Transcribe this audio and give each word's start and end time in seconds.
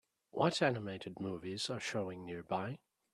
What 0.31 0.63
animated 0.63 1.19
movies 1.19 1.69
are 1.69 1.79
showing 1.79 2.25
nearby 2.25 2.79